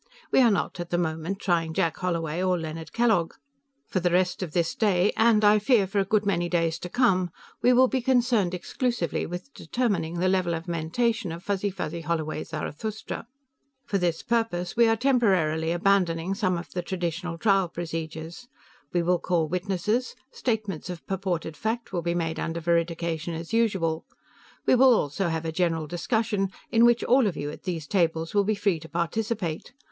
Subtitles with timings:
[0.31, 3.35] We are not, at the moment, trying Jack Holloway or Leonard Kellogg.
[3.87, 6.89] For the rest of this day, and, I fear, for a good many days to
[6.89, 7.29] come,
[7.61, 12.43] we will be concerned exclusively with determining the level of mentation of Fuzzy fuzzy holloway
[12.43, 13.27] zarathustra.
[13.85, 18.47] "For this purpose, we are temporarily abandoning some of the traditional trial procedures.
[18.91, 24.05] We will call witnesses; statements of purported fact will be made under veridication as usual.
[24.65, 28.33] We will also have a general discussion, in which all of you at these tables
[28.33, 29.73] will be free to participate.